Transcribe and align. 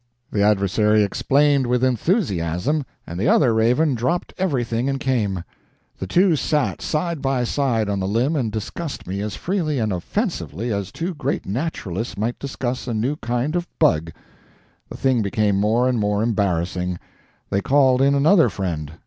The 0.31 0.41
adversary 0.41 1.03
explained 1.03 1.67
with 1.67 1.83
enthusiasm, 1.83 2.85
and 3.05 3.19
the 3.19 3.27
other 3.27 3.53
raven 3.53 3.93
dropped 3.93 4.33
everything 4.39 4.89
and 4.89 4.99
came. 4.99 5.43
The 5.99 6.07
two 6.07 6.35
sat 6.35 6.81
side 6.81 7.21
by 7.21 7.43
side 7.43 7.87
on 7.87 7.99
the 7.99 8.07
limb 8.07 8.35
and 8.35 8.51
discussed 8.51 9.05
me 9.05 9.21
as 9.21 9.35
freely 9.35 9.77
and 9.77 9.93
offensively 9.93 10.73
as 10.73 10.91
two 10.91 11.13
great 11.13 11.45
naturalists 11.45 12.17
might 12.17 12.39
discuss 12.39 12.87
a 12.87 12.95
new 12.95 13.15
kind 13.17 13.55
of 13.55 13.67
bug. 13.77 14.11
The 14.89 14.97
thing 14.97 15.21
became 15.21 15.59
more 15.59 15.87
and 15.87 15.99
more 15.99 16.23
embarrassing. 16.23 16.97
They 17.51 17.61
called 17.61 18.01
in 18.01 18.15
another 18.15 18.49
friend. 18.49 18.93